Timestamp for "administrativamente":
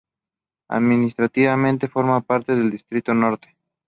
0.69-1.87